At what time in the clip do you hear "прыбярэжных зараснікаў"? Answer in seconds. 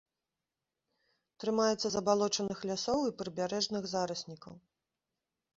3.21-4.53